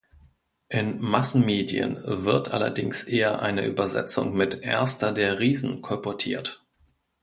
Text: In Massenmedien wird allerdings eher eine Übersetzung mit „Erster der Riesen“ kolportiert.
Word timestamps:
In 0.69 0.99
Massenmedien 0.99 1.99
wird 2.03 2.49
allerdings 2.49 3.03
eher 3.03 3.43
eine 3.43 3.67
Übersetzung 3.67 4.33
mit 4.35 4.61
„Erster 4.63 5.11
der 5.11 5.37
Riesen“ 5.37 5.83
kolportiert. 5.83 6.65